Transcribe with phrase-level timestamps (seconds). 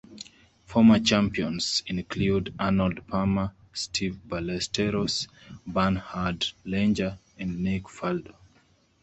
[0.65, 5.27] Former champions include Arnold Palmer, Seve Ballesteros,
[5.67, 8.33] Bernhard Langer, and Nick Faldo.